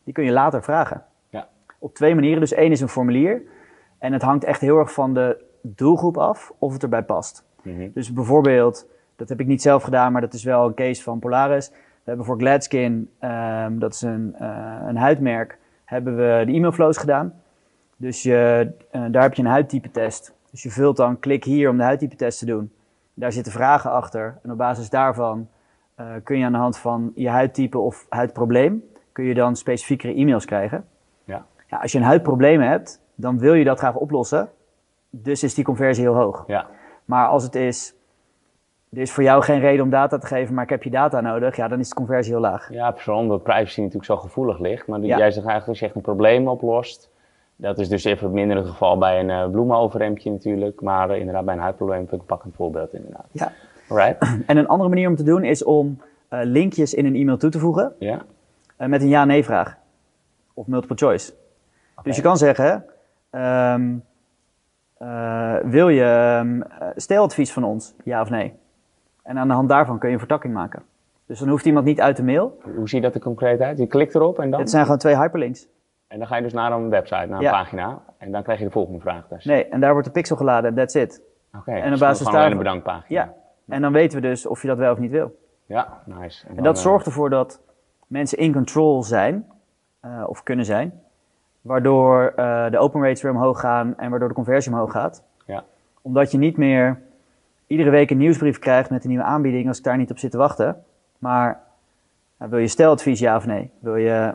[0.03, 1.03] die kun je later vragen.
[1.29, 1.47] Ja.
[1.79, 2.39] Op twee manieren.
[2.39, 3.41] Dus één is een formulier.
[3.97, 7.45] En het hangt echt heel erg van de doelgroep af of het erbij past.
[7.61, 7.89] Mhm.
[7.93, 11.19] Dus bijvoorbeeld, dat heb ik niet zelf gedaan, maar dat is wel een case van
[11.19, 11.69] Polaris.
[11.69, 16.97] We hebben voor Gladskin, ehm, dat is een, eh, een huidmerk, hebben we de e-mailflows
[16.97, 17.33] gedaan.
[17.97, 20.33] Dus je, eh, daar heb je een huidtype test.
[20.55, 22.71] Dus je vult dan klik hier om de huidtype test te doen.
[23.13, 24.39] Daar zitten vragen achter.
[24.43, 25.47] En op basis daarvan
[25.95, 30.13] eh, kun je aan de hand van je huidtype of huidprobleem, kun je dan specifiekere
[30.13, 30.85] e-mails krijgen.
[31.23, 31.45] Ja.
[31.67, 34.49] Ja, als je een huidprobleem hebt, dan wil je dat graag oplossen.
[35.09, 36.43] Dus is die conversie heel hoog.
[36.47, 36.67] Ja.
[37.05, 37.95] Maar als het is,
[38.91, 41.21] er is voor jou geen reden om data te geven, maar ik heb je data
[41.21, 42.71] nodig, ja, dan is de conversie heel laag.
[42.71, 44.87] Ja, vooral omdat privacy natuurlijk zo gevoelig ligt.
[44.87, 45.17] Maar Ja.
[45.17, 47.09] jij zegt eigenlijk, als je echt een probleem oplost,
[47.55, 51.53] dat is dus even het mindere geval bij een eh bloemenoverhemdje natuurlijk, maar inderdaad bij
[51.53, 53.27] een huidprobleem vind ik een pakkend voorbeeld inderdaad.
[53.31, 53.51] Ja.
[53.89, 57.37] Alright, En een andere manier om te doen is om eh, linkjes in een e-mail
[57.37, 58.21] toe te voegen ja.
[58.77, 59.77] eh, met een ja-nee vraag.
[60.53, 61.33] Of multiple choice.
[62.03, 62.85] Dus je kan zeggen,
[63.29, 63.93] ehm,
[64.97, 66.63] eh, wil je
[66.95, 68.53] steeladvies van ons, ja of nee?
[69.23, 70.83] En aan de hand daarvan kun je een vertakking maken.
[71.25, 72.57] Dus dan hoeft iemand niet uit de mail.
[72.75, 73.77] Hoe ziet dat er concreet uit?
[73.77, 74.59] Je klikt erop en dan?
[74.59, 75.67] Het zijn gewoon twee hyperlinks.
[76.07, 77.51] En dan ga je dus naar een website, naar een Ja.
[77.51, 77.99] pagina.
[78.17, 79.27] En dan krijg je de volgende vraag.
[79.27, 79.45] Dus.
[79.45, 81.21] Nee, en daar wordt de pixel geladen, that's it.
[81.57, 83.19] Oké, en op dus basis alleen een daarvan- bedankpagina.
[83.21, 83.33] Ja,
[83.75, 85.35] en dan weten we dus of je dat wel of niet wil.
[85.65, 86.47] Ja, nice.
[86.55, 87.61] En dat eh, zorgt ervoor dat
[88.07, 89.45] mensen in control zijn,
[89.99, 91.01] eh, of kunnen zijn,
[91.61, 95.23] waardoor eh, de open rates weer omhoog gaan en waardoor de conversie omhoog gaat.
[95.45, 95.63] Ja.
[96.01, 96.99] Omdat je niet meer
[97.67, 100.31] iedere week een nieuwsbrief krijgt met een nieuwe aanbieding als ik daar niet op zit
[100.31, 100.83] te wachten.
[101.17, 101.59] Maar
[102.37, 103.71] wil je steladvies ja of nee?
[103.79, 104.33] Wil je,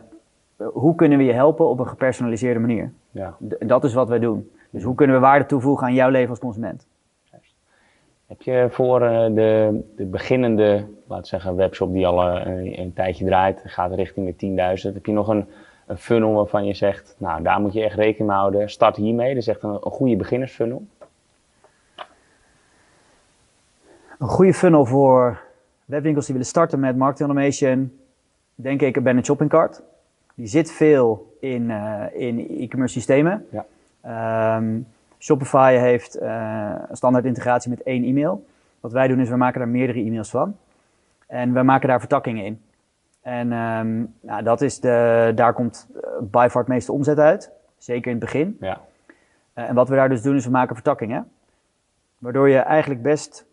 [0.72, 2.92] hoe kunnen we je helpen op een gepersonaliseerde manier?
[3.10, 3.36] Ja.
[3.58, 4.50] Dat is wat wij doen.
[4.70, 6.86] Dus hoe kunnen we waarde toevoegen aan jouw leven als consument?
[8.26, 12.80] Heb je voor eh, de, de beginnende, laten we zeggen, webshop die al eh, een,
[12.80, 15.46] een tijdje draait, gaat richting de 10.000, heb je nog een,
[15.86, 19.28] een funnel waarvan je zegt, nou daar moet je echt rekening mee houden, start hiermee,
[19.28, 20.86] dat is echt een, een goede beginnersfunnel.
[24.18, 25.40] Een goede funnel voor
[25.84, 27.98] webwinkels die willen starten met marketing automation,
[28.54, 29.82] denk ik, ben een shopping cart.
[30.40, 33.46] Die zit veel in, eh, in e-commerce systemen.
[33.50, 33.66] Ja.
[34.00, 34.80] Ehm,
[35.18, 38.44] Shopify heeft eh, een standaard integratie met één e-mail.
[38.80, 40.56] Wat wij doen is, we maken daar meerdere e-mails van.
[41.26, 42.60] En we maken daar vertakkingen in.
[43.22, 47.50] En ehm, nou, dat is de, daar komt eh, by far het meeste omzet uit.
[47.78, 48.56] Zeker in het begin.
[48.60, 48.80] Ja,
[49.52, 51.30] en wat we daar dus doen is we maken vertakkingen.
[52.18, 53.46] Waardoor je eigenlijk best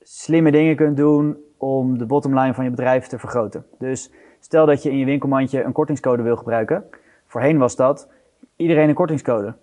[0.00, 3.64] slimme dingen kunt doen om de bottomline van je bedrijf te vergroten.
[3.78, 6.84] Dus stel dat je in je winkelmandje een kortingscode wil gebruiken.
[7.26, 8.08] Voorheen was dat
[8.56, 9.54] iedereen een kortingscode.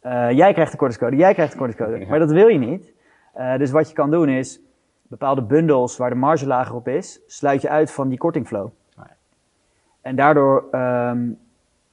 [0.00, 1.98] Eh, jij krijgt een kortingscode, jij krijgt een kortingscode.
[1.98, 2.08] Ja.
[2.08, 2.92] Maar dat wil je niet.
[3.32, 4.60] Eh, dus wat je kan doen is
[5.02, 8.68] bepaalde bundels waar de marge lager op is, sluit je uit van die kortingflow.
[8.96, 9.16] Ah, ja.
[10.00, 11.28] En daardoor ehm,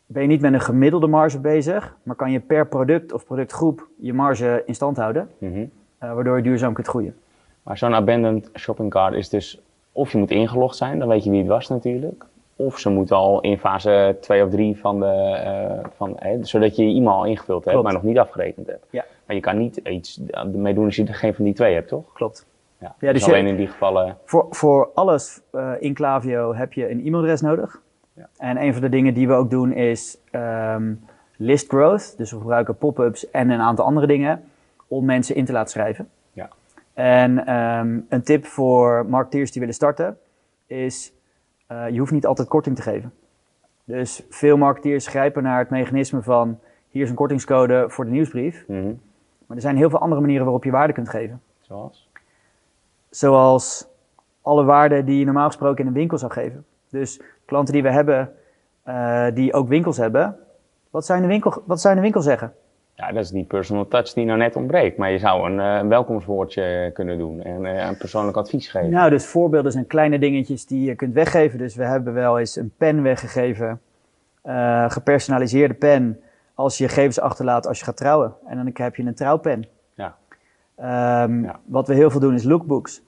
[0.05, 3.87] ben je niet met een gemiddelde marge bezig, maar kan je per product of productgroep
[3.97, 5.65] je marge in stand houden, mhm.
[5.97, 7.15] eh, waardoor je duurzaam kunt groeien.
[7.63, 9.61] Maar zo'n abandoned shopping cart is dus,
[9.99, 12.25] of je moet ingelogd zijn, dan weet je wie het was natuurlijk.
[12.55, 16.75] Of ze moeten al in fase 2 of 3 van de, eh, van, eh, zodat
[16.75, 17.83] je je e-mail al ingevuld hebt, Klopt.
[17.83, 18.85] maar nog niet afgerekend hebt.
[18.89, 19.05] Ja.
[19.25, 21.87] Maar je kan niet iets ermee doen als je er geen van die twee hebt,
[21.87, 22.13] toch?
[22.13, 22.45] Klopt.
[22.77, 24.17] Ja, Ja, dus dus je- alleen in die gevallen.
[24.25, 27.81] Voor, voor alles eh, in Klaviyo heb je een e-mailadres nodig.
[28.13, 28.27] Ja.
[28.37, 30.93] En een van de dingen die we ook doen is ehm,
[31.37, 32.17] list growth.
[32.17, 34.43] Dus we gebruiken pop-ups en een aantal andere dingen
[34.87, 36.09] om mensen in te laten schrijven.
[36.99, 40.17] En ehm, een tip voor marketeers die willen starten
[40.65, 41.13] is,
[41.67, 43.13] eh, je hoeft niet altijd korting te geven.
[43.83, 46.59] Dus veel marketeers grijpen naar het mechanisme van,
[46.89, 48.65] hier is een kortingscode voor de nieuwsbrief.
[48.67, 48.93] Mhm.
[49.45, 51.41] Maar er zijn heel veel andere manieren waarop je waarde kunt geven.
[51.59, 52.09] Zoals?
[53.09, 53.87] Zoals
[54.41, 56.65] alle waarden die je normaal gesproken in een winkel zou geven.
[56.89, 58.33] Dus klanten die we hebben,
[58.83, 60.37] eh, die ook winkels hebben,
[60.89, 62.53] wat zou, een winkel, wat zou een winkel zeggen?
[62.99, 64.97] Ja, dat is die personal touch die nou net ontbreekt.
[64.97, 68.89] Maar je zou een eh, welkomstwoordje kunnen doen en eh, een persoonlijk advies geven.
[68.89, 71.57] Nou, dus voorbeelden zijn kleine dingetjes die je kunt weggeven.
[71.57, 73.81] Dus we hebben wel eens een pen weggegeven,
[74.41, 76.19] eh, gepersonaliseerde pen,
[76.53, 78.33] als je gegevens achterlaat als je gaat trouwen.
[78.47, 79.65] En dan heb je een trouwpen.
[79.93, 80.15] Ja.
[80.75, 81.59] Ehm, Ja.
[81.65, 83.01] Wat we heel veel doen is lookbooks.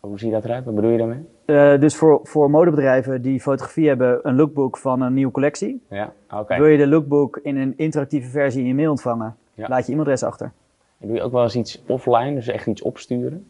[0.00, 0.64] Hoe zie je dat eruit?
[0.64, 1.24] Wat bedoel je daarmee?
[1.46, 5.82] Eh, dus voor, voor modebedrijven die fotografie hebben, een lookbook van een nieuwe collectie.
[5.90, 6.56] Ja, oké.
[6.56, 9.36] Wil je de lookbook in een interactieve versie in je mail ontvangen?
[9.54, 9.68] Ja.
[9.68, 10.52] Laat je e-mailadres achter.
[10.98, 13.46] En doe je ook wel eens iets offline, dus echt iets opsturen?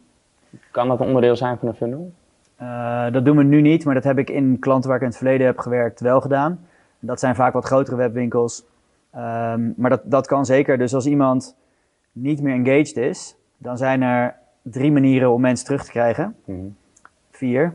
[0.71, 2.13] Kan dat een onderdeel zijn van een funnel?
[2.57, 5.09] Eh, dat doen we nu niet, maar dat heb ik in klanten waar ik in
[5.09, 6.67] het verleden heb gewerkt wel gedaan.
[6.99, 8.65] Dat zijn vaak wat grotere webwinkels.
[9.11, 10.79] Ehm, maar dat, dat kan zeker.
[10.79, 11.57] Dus als iemand
[12.13, 16.37] niet meer engaged is, dan zijn er drie manieren om mensen terug te krijgen.
[16.45, 16.67] Mhm.
[17.31, 17.75] Vier.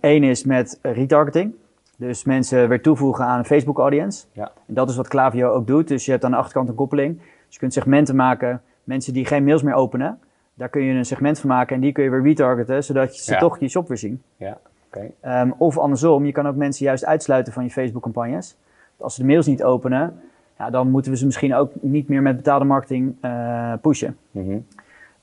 [0.00, 1.54] Eén is met retargeting.
[1.96, 4.24] Dus mensen weer toevoegen aan een Facebook audience.
[4.32, 4.50] Ja.
[4.66, 5.88] En dat is wat Klaviyo ook doet.
[5.88, 7.18] Dus je hebt aan de achterkant een koppeling.
[7.18, 8.62] Dus je kunt segmenten maken.
[8.84, 10.18] Mensen die geen mails meer openen.
[10.54, 13.32] Daar kun je een segment van maken en die kun je weer retargeten, zodat ze
[13.32, 13.38] Ja.
[13.38, 14.22] toch je shop weer zien.
[14.36, 15.10] Ja, oké.
[15.20, 18.56] Ehm, of andersom, je kan ook mensen juist uitsluiten van je Facebook-campagnes.
[18.96, 20.20] Als ze de mails niet openen,
[20.58, 24.16] ja, dan moeten we ze misschien ook niet meer met betaalde marketing eh, pushen.
[24.30, 24.58] Mhm.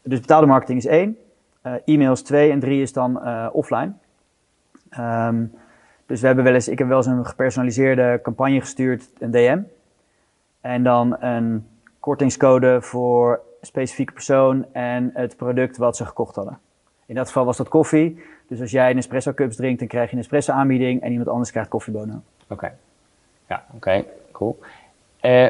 [0.02, 1.18] Dus betaalde marketing is één,
[1.62, 3.94] eh e-mail is twee en drie is dan eh, offline.
[4.90, 5.46] Ehm,
[6.06, 9.60] dus we hebben wel eens, ik heb wel eens een gepersonaliseerde campagne gestuurd, een DM.
[10.62, 11.68] En dan een
[12.00, 16.60] kortingscode voor een specifieke persoon en het product wat ze gekocht hadden.
[17.06, 18.24] In dat geval was dat koffie.
[18.48, 21.30] Dus als jij een espresso cups drinkt, dan krijg je een espresso aanbieding en iemand
[21.30, 22.24] anders krijgt koffiebonen.
[22.48, 22.74] Oké.
[23.48, 24.60] Ja, oké, cool.
[25.20, 25.48] Eh,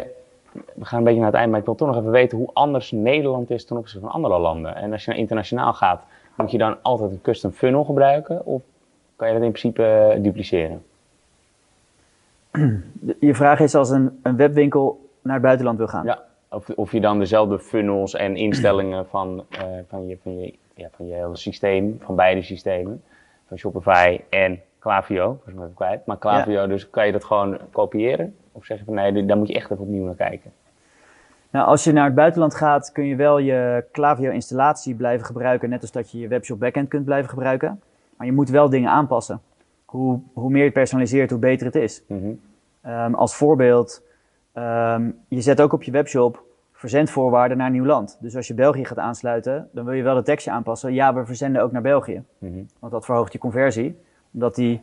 [0.52, 2.50] we gaan een beetje naar het eind, maar ik wil toch nog even weten hoe
[2.54, 4.76] anders Nederland is ten opzichte van andere landen.
[4.76, 6.04] En als je naar internationaal gaat,
[6.36, 8.46] moet je dan altijd een custom funnel gebruiken?
[8.46, 8.62] Of
[9.20, 10.84] kan je dat in principe eh, dupliceren?
[13.20, 16.06] Je vraag is als een, een webwinkel naar het buitenland wil gaan.
[16.06, 16.24] Ja.
[16.50, 20.88] Of, of je dan dezelfde funnels en instellingen van, eh, van, je, van, je, ja,
[20.92, 23.04] van je hele systeem, van beide systemen,
[23.48, 26.06] van Shopify en Klaviyo, me even kwijt.
[26.06, 28.36] Maar Klaviyo, dus kan je dat gewoon kopiëren?
[28.52, 30.52] Of zeg je van nee, daar moet je echt even opnieuw naar kijken?
[31.50, 35.70] Nou, als je naar het buitenland gaat, kun je wel je Klaviyo installatie blijven gebruiken,
[35.70, 37.82] net als dat je je webshop backend kunt blijven gebruiken.
[38.20, 39.42] Maar je moet wel dingen aanpassen.
[39.86, 42.04] Hoe, hoe meer je personaliseert, hoe beter het is.
[42.08, 42.32] Mhm.
[42.82, 44.04] Ehm, als voorbeeld,
[44.54, 48.18] ehm, je zet ook op je webshop verzendvoorwaarden naar een nieuw land.
[48.22, 50.94] Dus als je België gaat aansluiten, dan wil je wel het tekstje aanpassen.
[50.94, 52.24] Ja, we verzenden ook naar België.
[52.38, 52.64] Mhm.
[52.80, 53.98] Want dat verhoogt je conversie.
[54.34, 54.82] Omdat die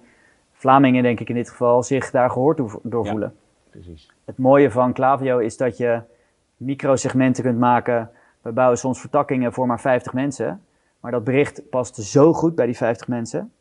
[0.53, 3.11] Vlamingen, denk ik in dit geval, zich daar gehoord door Ja.
[3.11, 3.35] voelen.
[3.71, 4.11] Precies.
[4.25, 6.01] Het mooie van Klaviyo is dat je
[6.57, 8.11] microsegmenten kunt maken.
[8.43, 10.61] We bouwen soms vertakkingen voor maar 50 mensen.
[11.01, 13.53] Maar dat bericht past zo goed bij die 50 mensen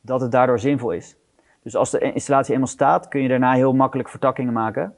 [0.00, 1.16] dat het daardoor zinvol is.
[1.62, 4.94] Dus als de installatie eenmaal staat, kun je daarna heel makkelijk vertakkingen maken.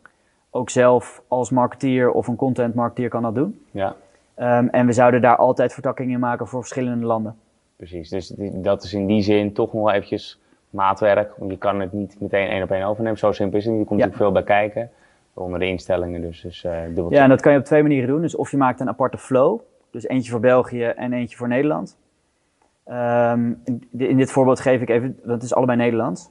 [0.51, 3.64] Ook zelf als marketeer of een content marketeer kan dat doen.
[3.70, 3.94] Ja,
[4.35, 7.37] Ehm, en we zouden daar altijd vertakkingen maken voor verschillende landen.
[7.77, 8.09] precies.
[8.09, 11.33] Dus die- dat is in die zin toch nog wel eventjes maatwerk.
[11.37, 13.18] Want je kan het niet meteen één op één overnemen.
[13.18, 13.83] Zo simpel is het niet.
[13.83, 14.07] Er komt Ja.
[14.07, 14.90] natuurlijk veel bij kijken.
[15.35, 16.40] Onder de instellingen dus.
[16.40, 18.20] dus dubbel Ja, en dat kan je op twee manieren doen.
[18.20, 19.61] Dus of je maakt een aparte flow,
[19.94, 21.98] dus eentje voor België en eentje voor Nederland.
[22.85, 23.52] Ehm,
[23.90, 26.30] in, dit voorbeeld geef ik even, want het is allebei Nederlands.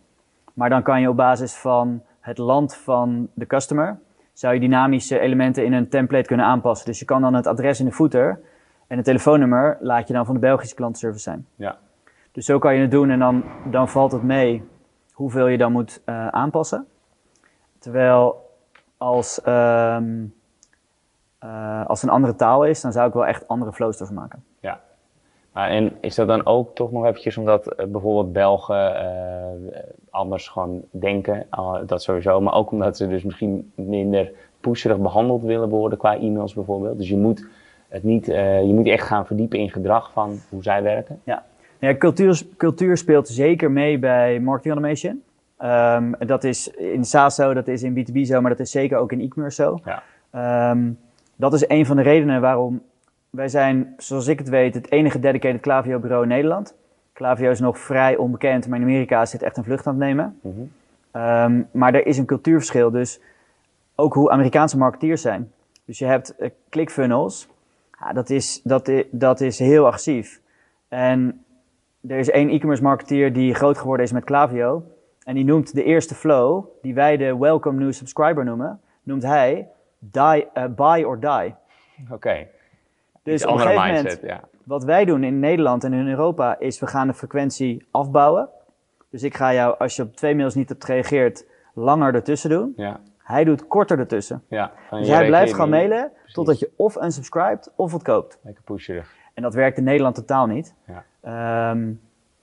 [0.54, 3.99] Maar dan kan je op basis van het land van de customer,
[4.34, 6.86] zou je dynamische elementen in een template kunnen aanpassen.
[6.86, 8.39] Dus je kan dan het adres in de footer
[8.88, 11.47] en het telefoonnummer laat je dan van de Belgische klantenservice zijn.
[11.56, 11.78] Ja.
[12.32, 14.63] Dus zo kan je het doen en dan, dan valt het mee
[15.12, 16.88] hoeveel je dan moet eh, aanpassen.
[17.80, 18.49] Terwijl
[18.97, 20.26] als, ehm,
[21.44, 24.44] eh, als een andere taal is, dan zou ik wel echt andere flows ervan maken.
[25.54, 29.80] Maar en is dat dan ook toch nog eventjes omdat eh, bijvoorbeeld Belgen eh,
[30.10, 35.44] anders gewoon denken, ah, dat sowieso, maar ook omdat ze dus misschien minder pusherig behandeld
[35.44, 36.98] willen worden qua e-mails bijvoorbeeld.
[36.98, 37.46] Dus je moet
[37.88, 41.22] het niet, je moet echt gaan verdiepen in gedrag van hoe zij werken.
[41.24, 41.44] Ja,
[41.98, 45.24] cultuur, cultuur speelt zeker mee bij marketing automation.
[45.58, 48.98] Ehm, dat is in SaaS zo, dat is in B2B zo, maar dat is zeker
[48.98, 49.80] ook in e-commerce zo.
[49.84, 50.04] Ja.
[50.32, 50.92] Ehm,
[51.36, 52.82] dat is een van de redenen waarom
[53.30, 56.76] wij zijn, zoals ik het weet, het enige dedicated Klaviyo bureau in Nederland.
[57.13, 60.04] Klaviyo is nog vrij onbekend, maar in Amerika is dit echt een vlucht aan het
[60.04, 60.39] nemen.
[60.41, 60.54] Mhm.
[61.12, 63.19] Ehm, maar er is een cultuurverschil, dus
[63.96, 65.52] ook hoe Amerikaanse marketeers zijn.
[65.86, 67.48] Dus je hebt eh, ClickFunnels,
[68.00, 70.41] ja, dat, is, dat, i- dat is heel agressief.
[70.88, 71.43] En
[72.08, 74.84] er is één e-commerce marketeer die groot geworden is met Klaviyo.
[75.24, 79.67] En die noemt de eerste flow, die wij de Welcome New Subscriber noemen, noemt hij
[80.12, 81.56] die, eh, Buy or Die.
[82.12, 82.48] Oké,
[83.24, 84.48] Dus op een andere gegeven mindset, moment, ja.
[84.63, 88.50] wat wij doen in Nederland en in Europa, is we gaan de frequentie afbouwen.
[89.10, 92.74] Dus ik ga jou, als je op twee mails niet hebt gereageerd, langer ertussen doen.
[92.76, 94.44] Ja, Hij doet korter ertussen.
[94.48, 94.72] ja.
[94.89, 95.70] Dus hij blijft niet.
[95.70, 98.39] mailen totdat je of unsubscribt of het koopt.
[98.44, 99.13] Lekker pusherig.
[99.34, 100.76] En dat werkt in Nederland totaal niet.
[100.88, 101.04] Ja.
[101.22, 101.92] Ehm,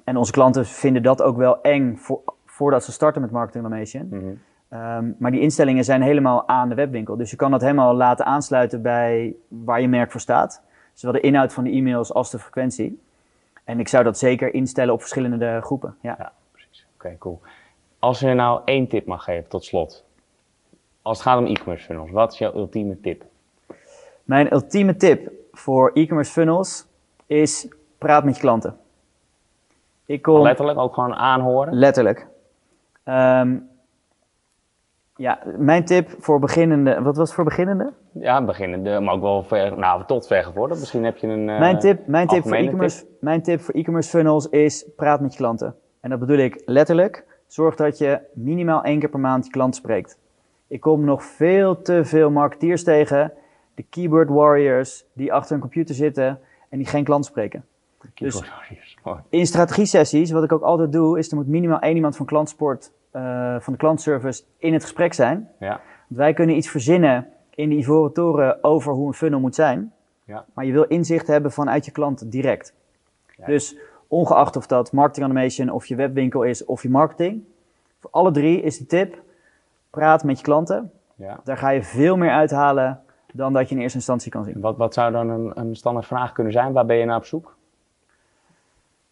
[0.05, 4.07] en onze klanten vinden dat ook wel eng voor, voordat ze starten met marketing automation.
[4.11, 4.35] Mhm.
[4.71, 7.17] Ehm, maar die instellingen zijn helemaal aan de webwinkel.
[7.17, 10.63] Dus je kan dat helemaal laten aansluiten bij waar je merk voor staat.
[10.95, 13.01] Zowel de inhoud van de e-mails als de frequentie.
[13.65, 15.97] En ik zou dat zeker instellen op verschillende groepen.
[16.01, 16.15] Ja.
[16.19, 16.87] Ja, precies.
[16.95, 17.41] Oké, cool.
[17.99, 20.05] Als je nou één tip mag geven tot slot.
[21.03, 23.25] Als het gaat om e-commerce funnels, wat is jouw ultieme tip?
[24.25, 26.87] Mijn ultieme tip voor e-commerce funnels
[27.27, 28.77] is praat met je klanten.
[30.07, 31.75] Ik kom Letterlijk ook gewoon aanhoren.
[31.75, 32.27] letterlijk.
[33.03, 33.57] Ehm,
[35.21, 37.03] ja, mijn tip voor beginnende.
[37.03, 37.93] Wat was het voor beginnende?
[38.13, 40.81] Ja, beginnende, maar ook wel ver, nou, tot ver gevorderd.
[40.81, 41.49] Misschien heb je een.
[41.49, 45.33] eh, Mijn tip, mijn, tip voor e-commerce, mijn tip voor e-commerce funnels is praat met
[45.33, 45.75] je klanten.
[46.01, 47.25] En dat bedoel ik letterlijk.
[47.47, 50.19] Zorg dat je minimaal één keer per maand je klant spreekt.
[50.67, 53.33] Ik kom nog veel te veel marketeers tegen,
[53.75, 57.65] de keyboard warriors, die achter een computer zitten en die geen klant spreken.
[58.15, 58.43] Dus-.
[59.29, 62.93] In strategie-sessies, wat ik ook altijd doe, is er moet minimaal één iemand van klantsport,
[63.11, 65.49] eh, van de klantservice in het gesprek zijn.
[65.59, 65.81] Ja, Want
[66.21, 69.93] wij kunnen iets verzinnen in de Ivoren Toren over hoe een funnel moet zijn.
[70.25, 70.45] Ja.
[70.55, 72.75] Maar je wil inzicht hebben vanuit je klant direct.
[73.37, 73.47] Ja.
[73.47, 73.77] Dus
[74.09, 77.43] ongeacht of dat marketing automation of je webwinkel is of je marketing.
[78.01, 79.23] Voor alle drie is de tip,
[79.91, 80.91] praat met je klanten.
[81.15, 81.41] ja.
[81.45, 83.01] Daar ga je veel meer uithalen
[83.33, 84.61] dan dat je in eerste instantie kan zien.
[84.61, 86.73] Wat, wat zou dan een, een standaard vraag kunnen zijn?
[86.73, 87.57] Waar ben je naar op zoek?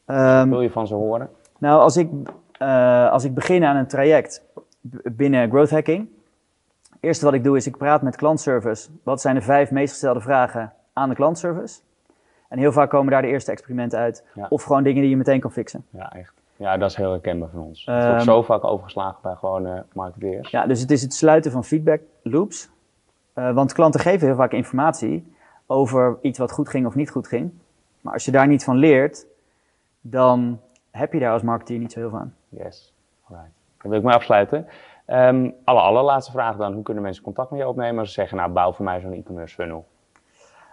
[0.05, 1.31] Ehm, Wil je van ze horen?
[1.59, 2.11] Nou, als ik,
[2.59, 4.43] eh, als ik begin aan een traject
[5.13, 6.09] binnen growth hacking.
[6.83, 8.89] Het eerste wat ik doe is ik praat met klantservice.
[9.03, 11.81] Wat zijn de vijf meest gestelde vragen aan de klantservice?
[12.49, 14.25] En heel vaak komen daar de eerste experimenten uit.
[14.35, 14.47] Ja.
[14.49, 15.85] Of gewoon dingen die je meteen kan fixen.
[15.91, 16.33] Ja, echt.
[16.57, 17.85] Ja, dat is heel herkenbaar van ons.
[17.85, 20.51] Het wordt Ehm, zo vaak overgeslagen bij gewone marketeers.
[20.51, 22.69] Ja, dus het is het sluiten van feedback loops.
[23.33, 25.33] Eh, want klanten geven heel vaak informatie
[25.67, 27.53] over iets wat goed ging of niet goed ging.
[28.01, 29.27] Maar als je daar niet van leert,
[30.01, 30.61] dan
[30.91, 32.35] heb je daar als marketeer niet zo heel veel aan.
[32.49, 32.95] Yes,
[33.29, 33.51] alright.
[33.83, 34.67] Dan wil ik maar afsluiten.
[35.07, 36.73] Ehm alle allerlaatste vraag dan.
[36.73, 39.13] Hoe kunnen mensen contact met je opnemen als ze zeggen, nou bouw voor mij zo'n
[39.13, 39.87] e-commerce funnel?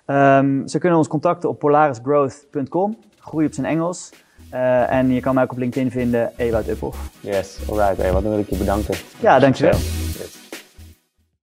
[0.05, 4.13] Ehm, ze kunnen ons contacten op polarisgrowth.com, groei op zijn Engels.
[4.49, 7.09] Eh, en je kan mij ook op LinkedIn vinden, Ewout Uphoff.
[7.19, 8.11] Yes, alright.
[8.11, 8.95] Wat dan wil ik je bedanken.
[9.19, 9.77] Ja, dankjewel.
[9.77, 10.43] Yes.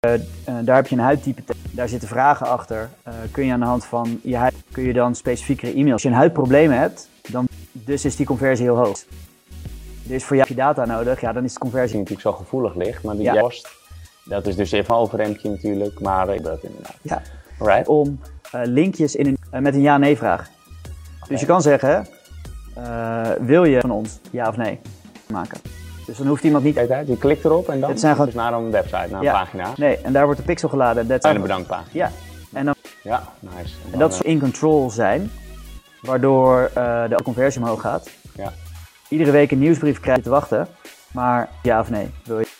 [0.00, 0.14] Eh,
[0.64, 2.88] daar heb je een huidtype, daar zitten vragen achter.
[3.02, 5.92] Eh, kun je aan de hand van je huid, kun je dan specifiekere e-mails.
[5.92, 8.98] Als je een huidprobleem hebt, dan dus is die conversie heel hoog.
[10.06, 11.98] Is voor jou je data nodig, ja, dan is de Die conversie.
[11.98, 13.40] natuurlijk zo gevoelig ligt, maar die Ja.
[13.40, 13.68] kost,
[14.24, 16.96] dat is dus even een overrempje natuurlijk, maar ik dat inderdaad.
[17.02, 17.22] Ja,
[17.58, 17.88] Alright.
[17.88, 18.20] om
[18.52, 20.48] eh, linkjes in een, eh, met een ja-nee vraag.
[21.28, 22.06] Dus je kan zeggen,
[22.74, 24.78] eh, wil je van ons ja of nee
[25.26, 25.60] maken?
[26.06, 28.26] Dus dan hoeft iemand niet Kijk uit, je klikt erop en dan Dit zijn gewoon-
[28.26, 29.72] dus naar een website, naar een pagina.
[29.76, 31.10] Nee, en daar wordt de pixel geladen.
[31.10, 31.88] En een bedankpagina.
[31.92, 32.10] Ja,
[32.52, 33.74] en, dan, Ja, nice.
[33.92, 35.30] En dat is eh, in control zijn,
[36.02, 38.10] waardoor eh, de conversie omhoog gaat.
[38.36, 38.52] Ja.
[39.08, 40.68] Iedere week een nieuwsbrief krijg je te wachten,
[41.12, 42.51] maar ja of nee, wil je